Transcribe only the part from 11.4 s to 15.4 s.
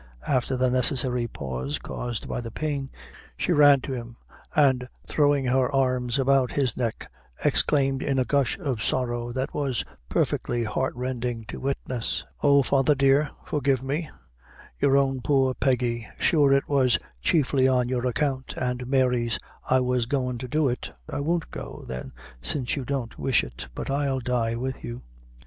to witness "Oh! father dear, forgive me your own